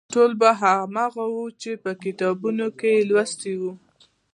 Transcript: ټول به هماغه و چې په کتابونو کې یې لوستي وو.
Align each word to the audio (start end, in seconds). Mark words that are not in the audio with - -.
ټول 0.13 0.31
به 0.39 0.49
هماغه 0.61 1.25
و 1.29 1.37
چې 1.61 1.71
په 1.83 1.91
کتابونو 2.03 2.65
کې 2.79 2.89
یې 2.95 3.05
لوستي 3.09 3.53
وو. 3.61 3.73